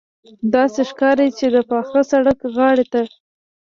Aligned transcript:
داسې 0.53 0.81
ښکاري 0.89 1.27
چې 1.37 1.45
د 1.53 1.57
پاخه 1.69 2.01
سړک 2.11 2.39
غاړې 2.55 2.85
ته. 2.91 3.01